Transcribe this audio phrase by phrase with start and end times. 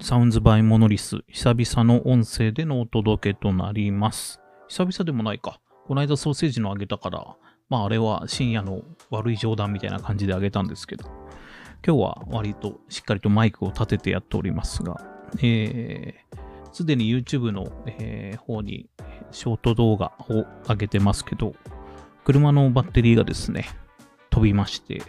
[0.00, 4.40] サウンズバイモノリス、久々の音声でのお届けとなります。
[4.68, 5.60] 久々でもないか。
[5.86, 7.36] この間ソーセージのあげたから、
[7.68, 11.08] まああれは深夜の悪い冗談みたいな感じであげたんですけど、
[11.86, 15.00] 今日は割としっかりとマイクを立ててやっておりますが、
[15.40, 16.38] えー、
[16.72, 18.90] すでに YouTube の、えー方に
[19.30, 21.54] ショート動画を上げてますけど、
[22.24, 23.68] 車のバッテリーがですね、
[24.30, 25.02] 飛びまして、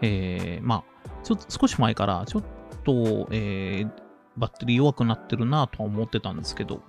[0.00, 2.44] えー、まあ、ちょっと少し前から、ちょっ
[2.82, 3.90] と、えー
[4.36, 6.82] バッテリー弱くなってるなとは思ってたんですけど、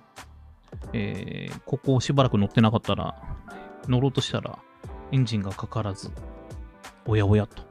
[0.92, 3.20] えーここしばらく乗ってなかったら、
[3.88, 4.58] 乗ろうとしたら、
[5.10, 6.10] エンジンがかからず、
[7.04, 7.64] おやおやと。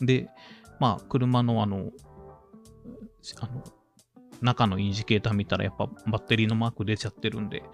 [0.00, 0.28] で、
[0.78, 1.90] まあ、車のあの、
[3.40, 3.64] あの、
[4.42, 7.64] 中のインジケーター見たら、やっぱバッテリーのマーク出ちゃってるんで、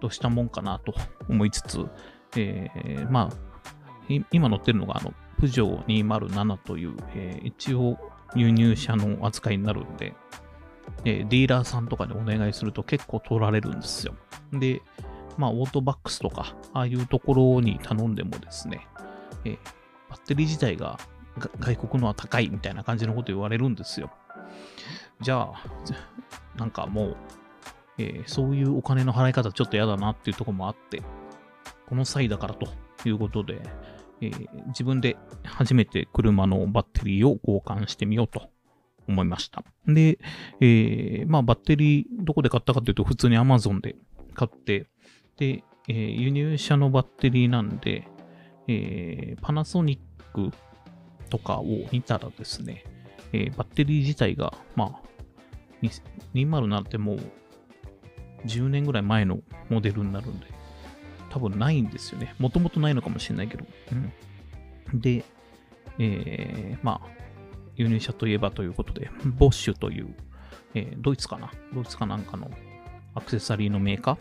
[0.00, 0.92] どうしたもんかなと
[1.28, 1.86] 思いつつ、
[2.36, 3.36] えーまあ、
[4.32, 7.96] 今乗ってるのが、あの、プジョー207という、えー一応
[8.34, 10.14] 輸入車の扱いになるんで、
[11.04, 14.14] えディーラーさんとかでお願いすると結構取られるんですよ。
[14.52, 14.82] で、
[15.36, 18.86] まあ、オートバックスとか、ああいうところに頼んでもですね、
[19.44, 19.58] え
[20.08, 20.98] バッテリー自体が
[21.58, 24.10] 外国のは高いみたいな感じのこと言われるんですよ。
[25.20, 25.54] じゃあ、
[26.56, 27.16] なんかもう、
[27.98, 31.02] えーそういうお金の払い方ちょっと嫌だなっていうとこもあって、
[31.88, 32.68] この際だからと
[33.04, 33.62] いうことで、
[34.20, 38.50] えー自分で初めて車のバッテリーを交換してみようと
[39.08, 39.64] 思いました。
[39.86, 40.18] で、
[40.60, 43.96] えーまあバッテリーどこで買ったかというと普通に Amazon で
[44.34, 44.86] 買って、
[45.36, 48.06] で、えー輸入車のバッテリーなんで、
[48.68, 50.56] えーパナソニック
[51.28, 52.84] とかを見たらですね、
[53.32, 55.00] えーバッテリー自体が、まあ、
[56.34, 57.20] 207ってもう
[58.46, 60.46] 10年ぐらい前のモデルになるんで、
[61.30, 62.34] 多分ないんですよね。
[62.38, 63.64] もともとないのかもしれないけど。
[64.92, 65.24] うん、で、
[65.98, 67.08] えーまあ、
[67.76, 70.14] 輸入車といえばということで、ボッシュという、
[70.74, 71.50] えードイツかな？
[71.72, 72.50] ドイツかなんかの
[73.14, 74.18] アクセサリーのメーカー？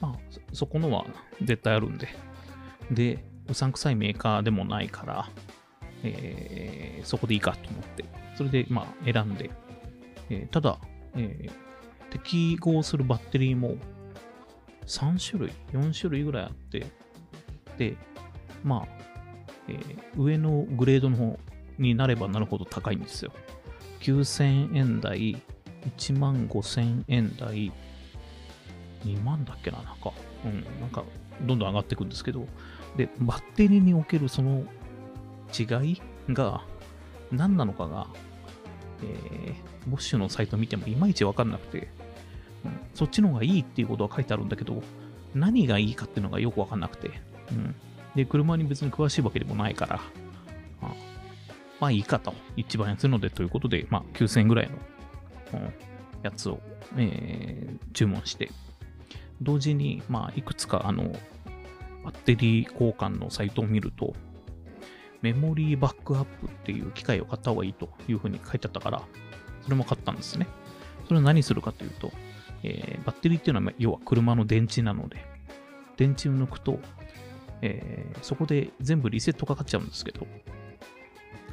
[0.00, 1.06] まあ、そそこのは
[1.42, 2.08] 絶対あるんで。
[2.90, 5.30] で、うさんくさいメーカーでもないから、
[6.02, 8.04] えーそこでいいかと思って、
[8.36, 9.50] それで、まあ、選んで、
[10.28, 10.78] えーただ、
[11.14, 11.66] えー
[12.08, 13.76] 適合するバッテリーも
[14.86, 16.86] 3種類、4種類ぐらいあって、
[17.78, 17.96] で、
[18.64, 18.88] まあ、
[19.68, 21.38] えー上のグレードの方
[21.78, 23.32] になればなるほど高いんですよ。
[24.00, 25.42] 9000円台、
[25.98, 27.72] 1万5000円台、
[29.04, 30.12] 2万だっけな、なんか、
[30.44, 31.04] うん、なんか、
[31.42, 32.46] どんどん上がっていくんですけど、
[32.96, 34.64] で、バッテリーにおけるその
[35.58, 36.62] 違いが
[37.30, 38.06] 何なのかが、
[39.02, 41.88] えー、ボッシュのサイト見てもいまいちわかんなくて、
[42.94, 44.82] そっちの方がいいっていうことは書いてあるんだけど、
[45.34, 47.10] 何がいいかっていうのがよくわかんなくて、
[47.50, 47.74] うん。
[48.14, 50.00] で、車に別に詳しいわけでもないから、
[50.82, 50.94] あ
[51.80, 52.34] まあいいかと。
[52.56, 55.74] 一番安いのでということで、まあ9000円ぐらいの、うん
[56.22, 56.60] やつを、
[56.96, 58.50] えー注文して、
[59.40, 61.12] 同時に、まあいくつかあの、
[62.04, 64.14] バッテリー交換のサイトを見ると、
[65.22, 69.02] メモリーバックアップっていう機械を買った方がいいというふうに書いてあったから、
[69.62, 70.46] それも買ったんですね。
[71.04, 72.12] それは何するかというと、
[72.66, 75.24] えーバッテリーっていうのは要は車の電池なので、
[75.96, 76.80] 電池を抜くと、
[77.62, 80.26] えーそこで全部リセットかかっちゃうんですけど、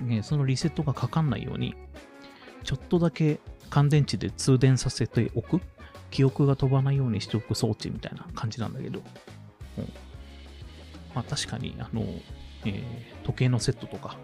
[0.09, 1.75] えそのリセットがかかんないように、
[2.63, 5.62] ちょっとだけ乾電池で通電させておく、
[6.09, 9.01] 記憶が飛ばないようにしておく装置みたいな感じなんだけど、
[9.78, 9.84] うん。
[11.13, 12.01] まあ確かに、あの、
[12.66, 14.18] えー時計のセットとか、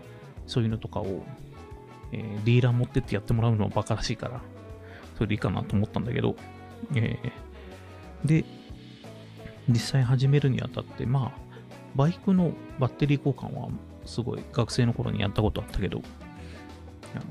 [0.45, 1.23] そういうのとかを、
[2.11, 4.41] えーディーラー持ってってやってもらうのはバカらしいから、
[5.15, 6.35] それでいいかなと思ったんだけど、
[6.95, 8.43] えーで、
[9.69, 11.41] 実際始めるにあたって、まあ、
[11.95, 13.69] バイクのバッテリー交換は
[14.05, 16.01] すごい学生の頃にやったことあったけど、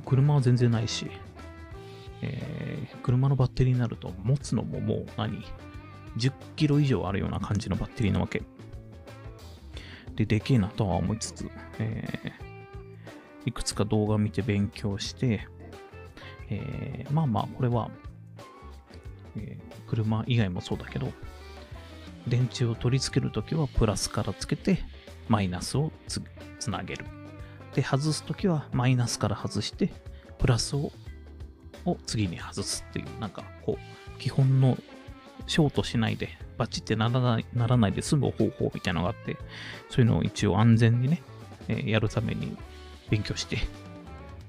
[0.06, 1.10] 車は全然ないし、
[2.22, 2.68] えー
[3.02, 5.44] 車のバッテリーになると持つのももう何
[6.16, 8.42] ?10 キロ以上あるような感じのバッテリーなわけ。
[10.14, 12.48] で、でけえなとは思いつつ、えー
[13.46, 15.48] いくつか動画見て勉強して、
[16.50, 17.90] えーまあまあ、これは、
[19.40, 21.12] え車以外もそうだけど、
[22.26, 24.78] 電池を取り付けるときはプラスからつけて、
[25.28, 26.22] マイナスをつ
[26.58, 27.04] つなげる。
[27.74, 29.90] で、外すときはマイナスから外して、
[30.38, 30.92] プラスを
[31.84, 34.76] を次に外すっていう、なんかこう、基本の
[35.46, 39.36] ショートしないで、バチってならないならないで済む方法みたいなのがあって、
[39.88, 41.22] そういうのを一応安全にね、
[41.68, 42.56] えーやるために
[43.10, 43.58] 勉強して、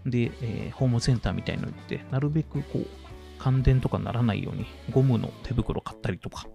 [0.05, 2.87] で、えーホームセンターみたいの行って、なるべくこう、
[3.39, 6.45] 感電とかならないように、ゴムの手袋買ったりとか、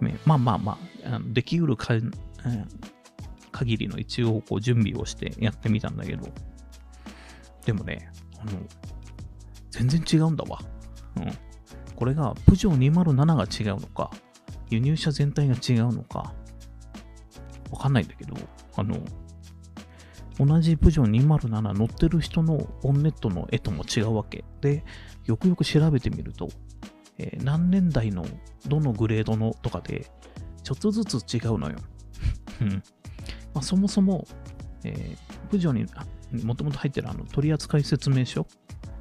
[0.00, 2.10] ねまあまあまあ、あのできうるか、うん
[3.52, 6.26] 限りの一応こう準備をしてやってみたんだけど、
[7.64, 8.10] でもね、
[8.40, 8.52] あの、
[9.70, 10.58] 全然違うんだわ。
[11.16, 11.32] うん。
[11.94, 14.10] これが、プジョー207が違うのか、
[14.70, 16.34] 輸入車全体が違うのか、
[17.70, 18.34] わかんないんだけど、
[18.74, 18.96] あの、
[20.38, 24.44] 同じプジョー207乗ってる人のボンネットの絵とも違うわけ。
[24.60, 24.84] で、
[25.26, 26.48] よくよく調べてみると、
[27.18, 28.26] えー、何年代の
[28.66, 30.10] どのグレードのとかで、
[30.62, 31.76] ちょっとずつ違うのよ。
[33.54, 34.26] まあ、そもそも、
[34.84, 35.86] えー、プジョに
[36.44, 38.46] もともと入ってるあの取扱説明書？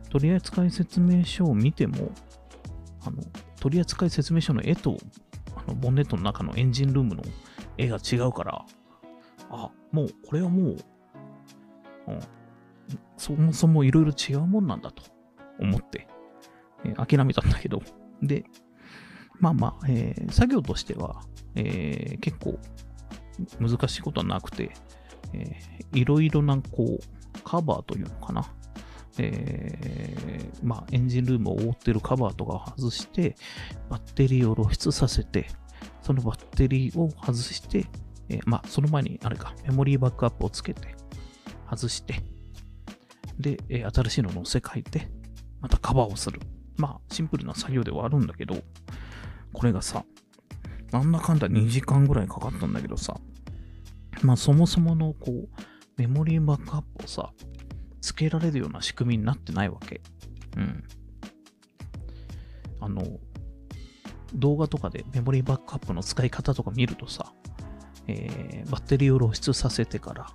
[0.09, 2.11] 取扱説明書を見ても、
[3.05, 3.23] あの
[3.59, 4.97] 取扱説明書の絵と
[5.55, 7.23] あのボンネットの中のエンジンルームの
[7.77, 8.65] 絵が違うから、
[9.49, 10.75] あ、もうこれはもう、
[12.07, 12.19] うん、
[13.15, 15.03] そもそもいろいろ違うもんなんだと
[15.59, 16.07] 思って、
[16.85, 17.81] え、諦めたんだけど、
[18.21, 18.43] で、
[19.39, 21.23] まあまあ、えー、作業としては、
[21.55, 22.59] えー、結構
[23.59, 24.71] 難しいことはなくて、
[25.33, 28.53] えー、いろいろなこうカバーというのかな、
[29.17, 33.35] えー、まあ、エンジンルームを覆ってるカバーとかを外して、
[33.89, 35.47] バッテリーを露出させて、
[36.01, 37.85] そのバッテリーを外して、
[38.29, 40.95] えー、まあ、その前に、あれか、メモリーバックアップをつけて、
[41.69, 42.23] 外して、
[43.39, 45.09] で、えー、新しいのを乗せ替えて、
[45.59, 46.39] またカバーをする。
[46.81, 48.55] まあ、シンプルな作業ではあるんだけど、
[49.53, 50.03] これがさ、
[50.91, 53.15] なんだかんだ2時間ぐらいかかったんだけどさ、
[54.23, 55.49] まあそもそものこう、
[55.97, 57.31] メモリーバックアップをさ、
[58.01, 60.01] つけられるような仕組みになってないわけ。
[60.57, 60.83] うん。
[62.79, 63.03] あの、
[64.33, 67.31] 動画とかでメモリーバックアップの使い方とか見るとさ、
[68.07, 70.25] えー、バッテリーを露出させてから、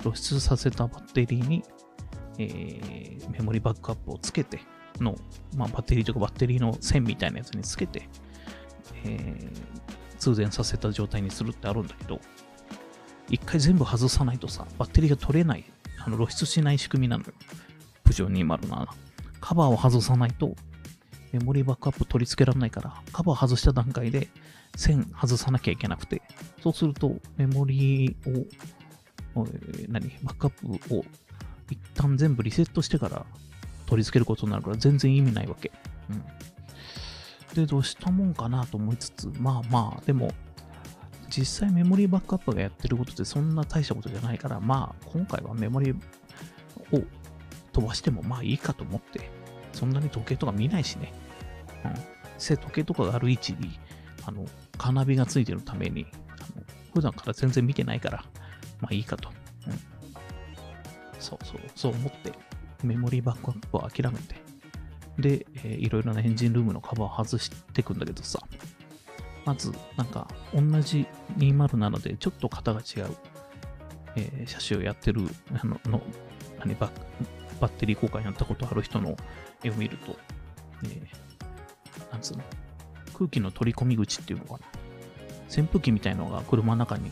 [0.00, 1.62] 露出させたバッテリーに、
[2.38, 4.60] えー、メモリーバックアップをつけて
[5.02, 5.16] の、
[5.56, 8.08] まあ、バッテリーとかバッテリーの線みたいなやつにつけて、
[9.04, 12.20] えー、通電させた状態にするってあるんだけど、
[13.28, 15.64] 一回全部外さないとさ、バッテリーが取れない、
[15.98, 17.32] あの露出しない仕組みなのよ。
[18.04, 18.88] プジョー207。
[19.40, 20.54] カバーを外さないと、
[21.32, 24.28] メモリーバックアップ取り付けられないから、カバー外した段階で
[24.76, 26.22] 線外さなきゃいけなくて、
[26.62, 28.40] そうするとメモリー
[29.36, 31.04] を、えー、何、バックアップを
[31.70, 33.24] 一旦全部リセットしてから
[33.90, 35.72] 取り付けることになるから全然意味ないわけ。
[36.08, 36.22] うん。
[37.54, 40.30] で、どうしたもんかなと思いつつ、まあまあ、でも、
[41.28, 45.96] 実際メモリーバックアップがやってることってそんな大したことじゃないから、まあ、今回はメモリー
[46.92, 47.02] を
[47.72, 49.28] 飛ばしてもまあいいかと思って、
[49.72, 51.12] そんなに時計とか見ないしね。
[51.84, 51.94] うん。
[52.38, 53.80] せ時計とかがある位置に、
[54.24, 54.46] あの、
[54.78, 56.64] カーナビがついてるために、あの
[56.94, 58.24] 普段から全然見てないから、
[58.80, 59.30] まあいいかと。
[59.66, 59.72] うん。
[61.18, 62.32] そうそう、そう思って、
[62.86, 64.34] メモリーバックアップを諦めて、
[65.18, 68.38] で、えー、いろいろなエンジンルームのカバーを外していくんだけどさ、
[69.44, 71.06] まず、なんか、同じ
[71.38, 73.16] 207でちょっと型が違う、
[74.16, 75.22] えー、車種をやってる、
[75.52, 76.02] あの、の
[76.58, 76.90] 何バ
[77.60, 79.16] バッテリー交換やったことある人の
[79.62, 80.16] 絵を見ると、
[80.84, 82.42] えー、なんつうの、
[83.14, 84.58] 空気の取り込み口っていうのかな？
[85.50, 87.10] 扇風機みたいのが車の中に、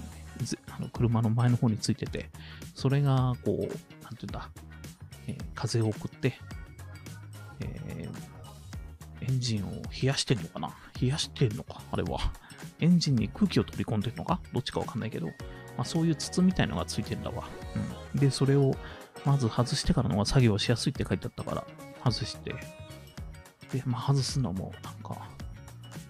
[0.70, 2.30] あの車の前の方についてて、
[2.74, 4.50] それが、こう、なんていうんだ、
[5.54, 6.38] 風を送って、
[7.60, 10.70] えー、エンジンを冷やしてんのかな？
[11.00, 11.82] 冷やしてんのか？
[11.90, 12.18] あれは。
[12.80, 14.40] エンジンに空気を取り込んでるのか？
[14.52, 15.32] どっちかわかんないけど、ま
[15.78, 17.48] あ、そういう筒みたいのがついてんだわ。
[18.14, 18.20] うん。
[18.20, 18.74] で、それを
[19.24, 21.64] まず外してからのが作業しやすいって書いてあったから、
[22.04, 22.54] 外して。
[23.72, 25.28] で、まあ、外すのも、なんか、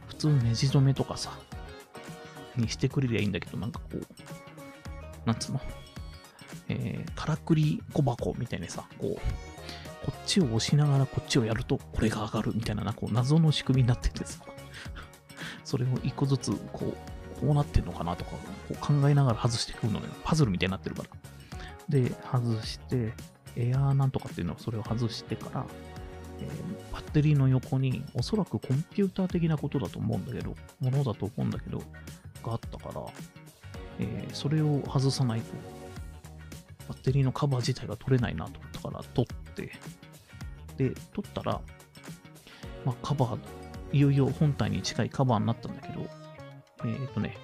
[0.06, 1.32] 普通ネジ止めとかさ、
[2.56, 4.06] にしてくれりゃいいんだけど、なんかこう、
[5.25, 5.60] なんつうの？
[6.68, 9.20] えー、からくり小箱みたいにさ、こう、
[10.04, 14.42] こっちを押しながらこっちをやると、これが上がるみたいな、なこう謎の仕組みになっててさ、
[15.64, 18.38] それを一個ずつ、こう、こうなってんのかなとか、こ
[18.70, 21.08] う考えながら外してくるのね、パズルみたいになってるから。
[21.88, 23.12] で、外して、
[23.56, 25.66] エアーなんとかっていうのはそれを外してから、
[26.40, 31.78] えー、バッテリーの横に、おそらくコンピューター的なことだと思うんだけど、ものだと思うんだけど、
[32.44, 33.04] があったから、
[33.98, 35.77] えー、それを外さないと、
[36.88, 39.73] バッテリーのカバー自体が取れないなと思ったから取って、
[40.76, 41.61] で、取ったら、
[42.85, 43.38] まあ、カバー、
[43.92, 46.07] いよいよ本体に近いカバーになったんだけど、
[46.85, 47.37] えっ、ー、とね、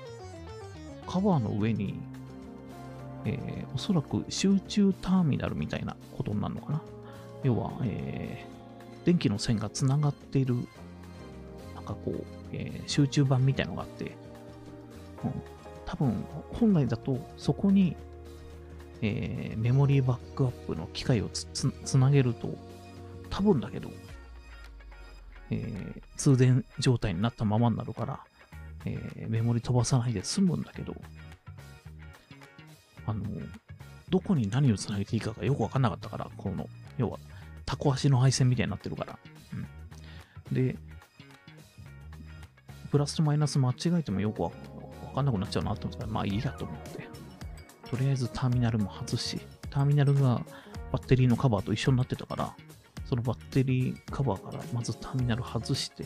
[1.06, 2.00] カバーの上に、
[3.24, 6.82] えー、おそらく集中ターミナルみたいなことになるのかな。
[7.42, 10.54] 要は、えー、電気の線がつながっている、
[11.74, 14.16] なんかこう、えー、集中板みたいのがあって、
[15.24, 15.42] うん、
[15.84, 17.96] 多分、本来だとそこに、
[19.06, 22.56] えー、メモリーバックアップの機械をつなげると、
[23.28, 23.90] 多分だけど、
[25.50, 28.20] えー、通電状態になったままになるから、
[28.86, 30.94] えー、メモリ飛ばさないで済むんだけど、
[33.06, 33.24] あの、
[34.08, 37.18] どこに何をつなげていいかがよくわかんなかったから、この、要は、
[37.66, 39.18] タ小足の配線みたいになってるから。
[40.48, 40.76] うん、で、
[42.90, 44.50] プラスとマイナス間違えてもよくわ
[45.14, 47.13] かんなくなっちゃうなと思ったら、まあいいやと思って。
[47.94, 49.38] とりあえずターミナルも外し、
[49.70, 50.44] ターミナルが
[50.90, 52.56] バッテリーのカバーと一緒になってたから、
[53.04, 56.04] そのバッテリーカバーからまずターミナル外して、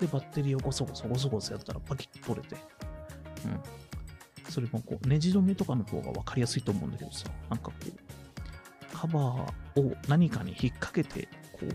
[0.00, 2.56] で、バッテリーをゴソゴソゴソゴソやったらパキッと取れて、
[3.44, 4.50] うん。
[4.50, 11.68] それもこう、ネジ止めとかの方が分かりやすいと思うんだけどさ、なんかこう、カバーを何かに引っ掛けて、こう、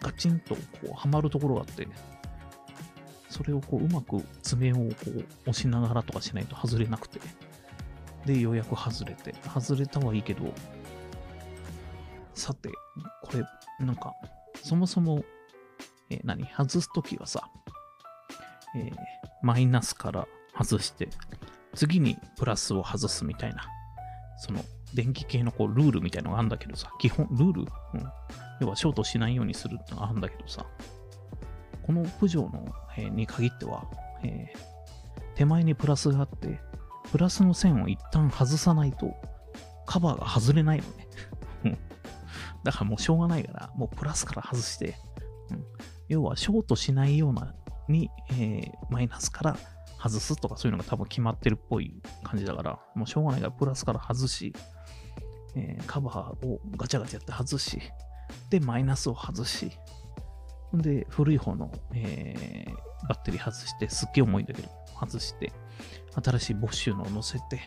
[0.00, 1.86] ガチンとこう、はまるところがあって、
[3.28, 7.20] それをこう、うまく爪をこう、押しながらとかしないと外れなくて、
[8.26, 10.52] で、ようやく外れて、外れたはいいけど、
[12.34, 12.70] さて、
[13.22, 14.12] これ、なんか、
[14.62, 15.24] そもそも、
[16.10, 16.44] えー、何？
[16.46, 17.48] 外すときはさ、
[18.76, 18.92] えー、
[19.42, 20.26] マイナスから
[20.56, 21.08] 外して、
[21.74, 23.66] 次にプラスを外すみたいな、
[24.38, 24.60] その
[24.94, 27.68] 電気系のこうルールみたいなのがあるんだけどさ、基本、ルール、うん、
[28.60, 30.66] 要はショートしないようにするってのがあるんだけどさ、
[31.82, 33.84] このプジョーの、えー、に限っては、
[34.22, 34.58] えー、
[35.34, 36.60] 手前にプラスがあって、
[37.10, 39.14] プラスの線を一旦外さないと、
[39.86, 40.84] カバーが外れないの
[41.64, 41.78] ね。
[42.64, 44.96] だからもうしょうがないから、もうプラスから外して、
[45.50, 45.64] うん、
[46.08, 47.54] 要はショートしないような
[47.88, 49.56] に、えー、マイナスから
[49.98, 54.52] 外すとかそういうのが多分決まってるっぽい感じだから、もうしょうがないからプラスから外し、
[55.54, 57.80] えー、カバーをガチャガチャやって外し、
[58.50, 59.70] で、マイナスを外し、
[60.72, 64.68] で、古い方の、えー、バッテリー外して、すっげえ重いんだけど、
[64.98, 65.52] 外して、
[66.22, 67.62] 新しいボッシュのを乗せて、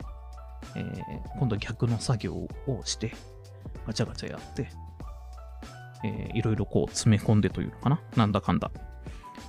[0.76, 2.50] えー、今度は逆の作業を
[2.84, 3.14] して、
[3.88, 4.70] ガチャガチャやって、
[6.04, 8.02] えー、いろいろこう詰め込んでというのかな。
[8.16, 8.72] なんだかんだ。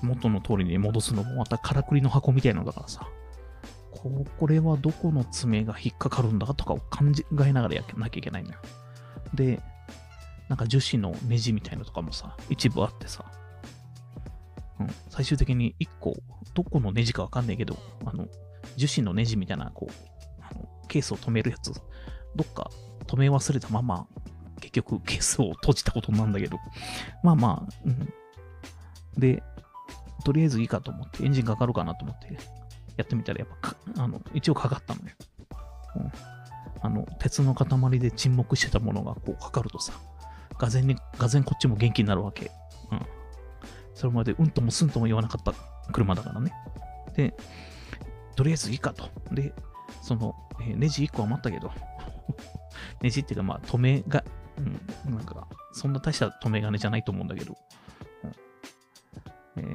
[0.03, 3.09] 元の通りに戻すのもまたからくりの箱みたいなのだからさ、
[4.39, 7.05] これはどこの爪が引っかかるんだとかを考
[7.45, 8.61] えながらやらなきゃいけないんだよ。
[9.35, 9.61] で、
[10.49, 13.25] なんか樹脂のネジみたいなのとかもさ、一部あってさ、
[14.79, 16.15] うん、最終的に1個、
[16.55, 18.29] どこのネジかわかんないけど、あの、
[18.77, 19.93] 樹脂のネジみたいな、こう、
[20.41, 21.73] あのケースを止めるやつ、
[22.35, 22.71] どっか
[23.07, 24.07] 止め忘れたまま、
[24.61, 26.59] 結局ケースを閉じたことなんだけど、
[27.23, 28.09] まあまあ、うん。
[29.19, 29.43] で、
[30.25, 32.37] とりあえずいいかと思って、エンジンかかるかなと思って、
[32.97, 35.07] やってみたら、やっぱあの、一応かかったのよ。
[35.97, 36.13] うん。
[36.83, 39.93] あの、鉄の塊で沈黙してたものがこうかかるとさ、
[40.59, 42.51] がぜに、がぜこっちも元気になるわけ。
[42.91, 43.07] うん。
[43.95, 45.55] それまでうんともすんとも言わなかった
[45.93, 46.53] 車だからね。
[47.15, 47.35] で、
[48.37, 49.09] とりあえずいいかと。
[49.33, 49.53] で、
[50.03, 51.73] その、えー、ネジ1個余ったけど、
[53.03, 54.23] ネジっていうか、まあ、止めが、
[54.59, 57.57] うん、なんか、そんな大した止め金じゃないと思うんだけど、
[59.57, 59.75] えー、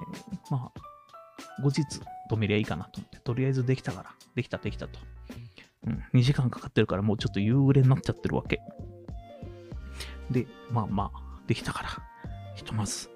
[0.49, 1.81] まあ、後日
[2.29, 4.99] 止めりゃいいかなと思って、とりあえずできたから、できたできたと。
[5.87, 8.61] うん、2時間かかってるからもうちょっと夕暮れになっちゃってるわけ。
[10.29, 11.89] で、まあまあ、できたから、
[12.55, 13.09] ひとまず、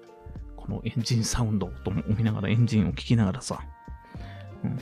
[0.56, 3.60] このエンジンサウンドと思いながらエンジンを聞きながらさ、
[4.64, 4.78] うん、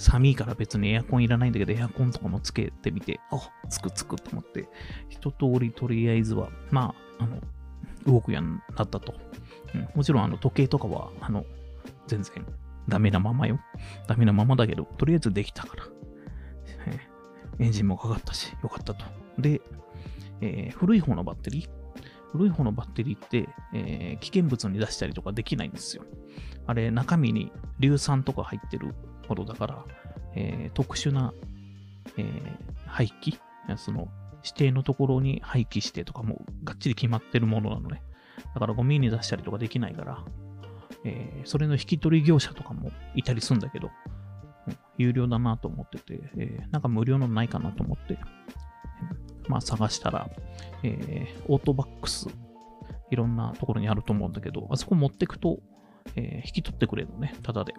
[0.00, 3.38] 寒いから別にエアコンいらないんだけど、エアコンとかもつけてみて、あ、
[3.68, 4.68] つくつくと思って、
[5.10, 7.38] 一通りとりあえずは、まあ、あの、
[8.06, 9.14] 動くようになったと。
[9.74, 11.44] うん、もちろん、あの、時計とかは、あの、
[12.06, 12.46] 全然
[12.88, 13.60] ダメなままよ。
[14.08, 15.84] ダメなままだけど、とりあえずできたから。
[17.58, 19.04] エンジンもかかったし、よかったと。
[19.38, 19.60] で、
[20.40, 21.68] えー、古い方のバッテリー？
[22.32, 26.04] 古い方のバッテリーって、えー、危険物に出したりとかできないんですよ。
[26.66, 28.94] あれ、中身に硫酸とか入ってる
[29.30, 29.84] ものだから、
[30.34, 31.32] えー、特殊な、
[32.16, 33.38] えー、廃棄
[33.76, 34.08] その
[34.42, 38.02] 指定のところに廃棄してとかもがっちり決まってるものなのね。
[38.54, 40.24] だからゴミに出したりとかできないから、
[41.04, 43.90] えー、それの引き取り業者とかもいたりするんだけど、
[44.96, 48.18] 有料だなと思ってて、えー、なんか無料のないかなと思って、
[49.46, 50.30] まあ探したら、
[50.82, 52.28] えー、オートバックス、
[53.10, 55.58] いろんなところにあると思うんだけど、あそこ持ってくと、
[56.16, 57.74] え、引き取ってくれるのね、ただで。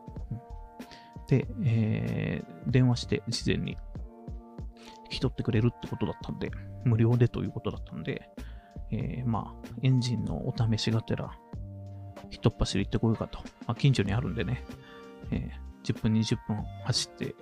[1.32, 3.78] で、えー、電話して事前に
[5.06, 6.52] 引き取ってくれるってことだったんで、
[6.84, 8.30] 無料でということだったんで、
[8.92, 11.32] えー、まあ、エンジンのお試しがてら、
[12.30, 13.40] 一っ走り行ってこようかと。
[13.66, 14.66] まあ、近所にあるんでね、
[15.32, 17.34] えー、10分、20分走って、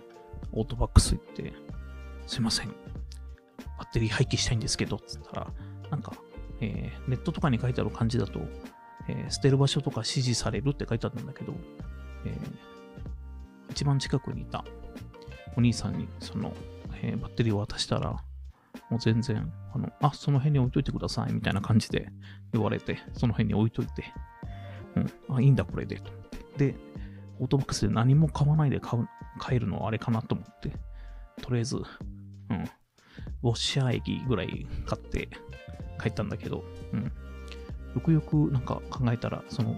[0.51, 1.51] オートバックス行って、
[2.27, 5.47] すいません、バッテリー廃棄したいんですけど、つったら、
[5.89, 6.13] なんか、
[6.61, 8.39] えー、ネットとかに書いてある感じだと、
[9.07, 11.53] えー、捨てる場所とか指示されるって書いてあったんだけど、
[12.25, 12.78] えー、
[13.69, 14.63] 一番近くにいた
[15.55, 16.53] お兄さんに、その、
[17.01, 18.11] えバッテリーを渡したら、
[18.89, 22.09] もう全然、あの、あ、その辺に置いといてください、みたいな感じで
[22.53, 24.05] 言われて、その辺に置いといて、
[24.95, 26.23] うん、あ、いいんだ、これで、と思っ
[26.57, 26.71] て。
[26.71, 26.75] で、
[27.39, 29.07] オートバックスで何も買わないで買う、
[29.37, 30.71] 買えるのはあれかなと思って、
[31.41, 31.83] とりあえず、うん、
[33.43, 35.29] ウォッシャー液ぐらい買って、
[36.01, 37.03] 帰ったんだけど、うん。
[37.03, 37.11] よ
[38.01, 39.75] くよくなんか考えたら、その、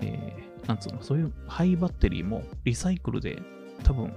[0.00, 3.40] え、なんつうの、そういうハイバッテリーもリサイクルで
[3.82, 4.12] 多分、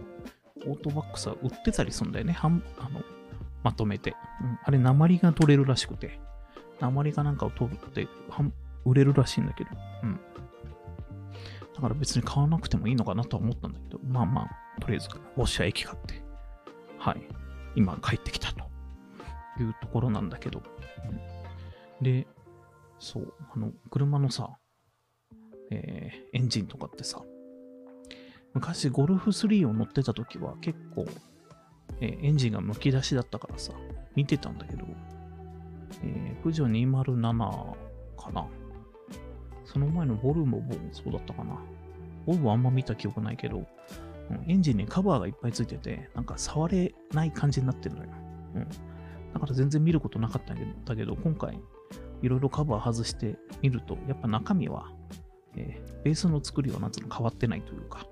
[0.65, 2.33] オートバックスは売ってたりするんだよね。
[2.33, 3.01] はんあの
[3.63, 4.59] まとめて、うん。
[4.63, 6.19] あれ、鉛が取れるらしくて、
[6.79, 8.07] 鉛がなんかを取って
[8.85, 9.69] 売れるらしいんだけど、
[10.03, 10.19] うん。
[11.75, 16.23] だから別に買わなくてもいいのかなとは思ったんだけど、まあまあ、とりあえず、ウォッシャー駅買って、
[16.97, 17.21] はい、
[17.75, 18.67] 今帰ってきたと。
[19.63, 20.61] いうところなんだけど、
[21.99, 22.27] うん、で、
[22.99, 24.57] そう、あの、車のさ、
[25.71, 27.21] えー、エンジンとかってさ、
[28.53, 31.05] 昔ゴルフ3を乗ってた時は結構、
[32.01, 33.73] えー、エンジンがむき出しだったからさ、
[34.15, 34.85] 見てたんだけど、
[36.03, 37.75] えー、プジョ207
[38.17, 38.47] かな。
[39.65, 41.59] その前のボルモもそうだったかな。
[42.25, 43.67] ボルボあんま見た記憶ないけど、
[44.29, 48.09] うん、エンジンにカバーがいっぱいついてて、なんか触れない感じになってるのよ。
[48.55, 48.67] うん。
[49.33, 51.59] だから全然見ることなかったんだけど、今回、
[52.21, 54.91] いろいろカバー外してみると、やっぱ中身は、
[55.55, 58.05] えー、ベースの作りはなんつうの変わってないというか、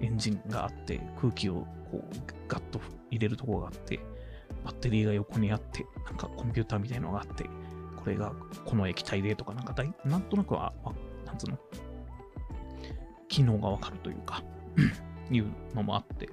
[0.00, 2.16] エンジンがあって、空気をこう
[2.48, 4.00] ガッと入れるところがあって、
[4.64, 7.44] バッテリーが横にあって、なんかコンピューターみたいなのがあって、
[7.96, 8.32] これが
[8.64, 10.72] この液体でとか、なんかだい、なんとなくは、
[11.26, 11.58] なんつうの、
[13.28, 14.42] 機能がわかるというか
[15.30, 16.28] いうのもあって。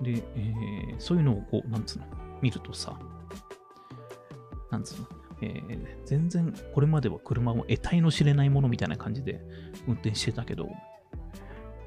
[0.00, 2.06] で、えー、そういうのをこう、なんつうの、
[2.40, 2.98] 見るとさ、
[4.70, 5.08] なんつうの、
[5.42, 9.40] えー、全然これまでは車を得体の知れないものみたいな感じで
[9.86, 10.68] 運転してたけど、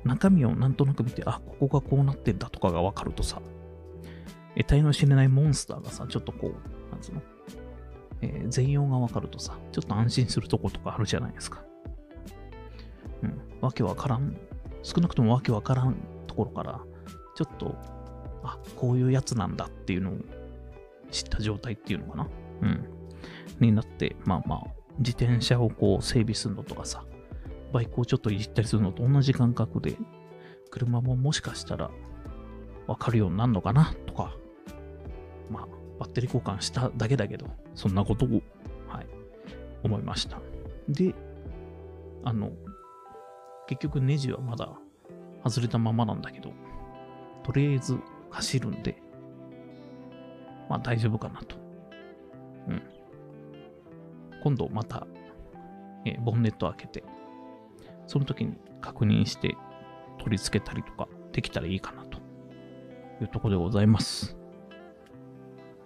[0.03, 3.41] 中身をなんとなく見て、あ、ここがこうなってんだとかがわかるとさ、
[4.55, 7.21] 得体の知れないモンスターがさ、ちょっとこう、なんつうの、
[8.21, 11.63] えー、全容がわかるとさ、ちょっと安心するとことかあるじゃないですか。
[13.21, 14.35] うん、わけわからん、
[14.81, 15.95] 少なくともわけわからん
[16.27, 16.81] ところから、
[17.35, 17.75] ちょっと、
[18.43, 20.17] あ、こういうやつなんだっていうのを
[21.11, 22.27] 知った状態っていうのかな。
[22.61, 22.85] うん。
[23.67, 24.63] になって、まあまあ、
[24.99, 27.03] 自転車をこう整備するのとかさ、
[27.71, 29.97] バイクをちょっといじったりするのと同じ感覚で、
[30.69, 31.91] 車ももしかしたら
[32.87, 34.35] わかるようになるのかなとか、
[35.49, 35.67] まあ、
[35.99, 38.41] バッテリー交換しただけだけど、そんなことを、
[38.87, 39.07] はい、
[39.83, 40.39] 思いました。
[40.87, 41.13] で、
[42.23, 42.51] あの、
[43.67, 44.71] 結局ネジはまだ
[45.43, 46.51] 外れたままなんだけど、
[47.43, 47.97] とりあえず
[48.29, 49.01] 走るんで、
[50.69, 51.55] まあ大丈夫かなと。
[52.67, 52.81] うん。
[54.43, 55.07] 今度また、
[56.03, 57.03] え、ボンネット開けて、
[58.07, 59.55] その時に確認して
[60.19, 62.17] 取り付けたりとかできたらいいかなと
[63.21, 64.35] いうとこでございます。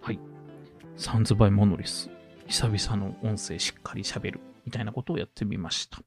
[0.02, 0.20] はい。
[0.96, 2.10] サンズバイモノリス。
[2.48, 6.00] 久々の音声しっかり喋るみたいなことをやってみました。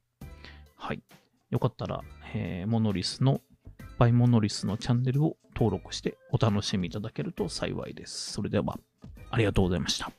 [0.74, 1.04] はい。
[1.50, 2.02] よかったら、
[2.34, 3.42] えー、モノリスの、
[3.96, 8.32] バイモノリスのチャンネルを登録してお楽しみいただけると幸いです。
[8.32, 8.76] それでは、
[9.30, 10.10] ありがとうございました。